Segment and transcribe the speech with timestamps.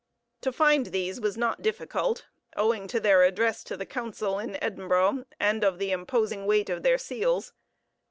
[0.41, 2.25] To find these was not difficult,
[2.57, 6.81] owing to their address to the council in Edinburgh, and of the imposing weight of
[6.81, 7.53] their seals.